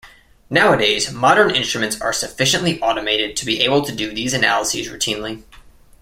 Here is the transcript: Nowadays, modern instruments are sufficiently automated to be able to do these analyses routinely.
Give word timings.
Nowadays, 0.49 1.11
modern 1.11 1.51
instruments 1.55 2.01
are 2.01 2.11
sufficiently 2.11 2.81
automated 2.81 3.37
to 3.37 3.45
be 3.45 3.61
able 3.61 3.83
to 3.83 3.91
do 3.91 4.11
these 4.11 4.33
analyses 4.33 4.87
routinely. 4.87 5.43